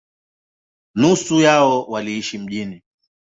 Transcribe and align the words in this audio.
Nusu 0.95 1.41
yao 1.41 1.83
waliishi 1.85 2.37
mjini. 2.37 2.81